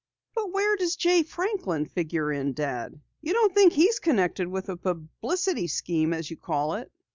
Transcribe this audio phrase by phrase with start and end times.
[0.33, 2.99] "But where does Jay Franklin figure in, Dad?
[3.21, 6.91] You don't think he's connected with the publicity scheme as you call it!"